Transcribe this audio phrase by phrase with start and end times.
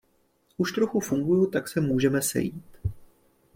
[0.57, 2.65] Už trochu funguju, tak se můžeme sejít.